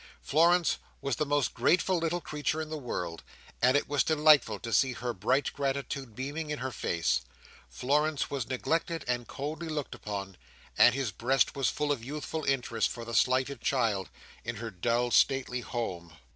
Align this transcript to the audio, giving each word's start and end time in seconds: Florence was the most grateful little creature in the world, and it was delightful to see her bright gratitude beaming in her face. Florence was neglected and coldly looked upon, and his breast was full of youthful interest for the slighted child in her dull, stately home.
Florence 0.23 0.79
was 0.99 1.17
the 1.17 1.27
most 1.27 1.53
grateful 1.53 1.99
little 1.99 2.21
creature 2.21 2.59
in 2.59 2.69
the 2.71 2.75
world, 2.79 3.21
and 3.61 3.77
it 3.77 3.87
was 3.87 4.03
delightful 4.03 4.57
to 4.57 4.73
see 4.73 4.93
her 4.93 5.13
bright 5.13 5.53
gratitude 5.53 6.15
beaming 6.15 6.49
in 6.49 6.57
her 6.57 6.71
face. 6.71 7.21
Florence 7.69 8.27
was 8.27 8.49
neglected 8.49 9.05
and 9.07 9.27
coldly 9.27 9.69
looked 9.69 9.93
upon, 9.93 10.37
and 10.75 10.95
his 10.95 11.11
breast 11.11 11.55
was 11.55 11.69
full 11.69 11.91
of 11.91 12.03
youthful 12.03 12.43
interest 12.45 12.89
for 12.89 13.05
the 13.05 13.13
slighted 13.13 13.61
child 13.61 14.09
in 14.43 14.55
her 14.55 14.71
dull, 14.71 15.11
stately 15.11 15.61
home. 15.61 16.11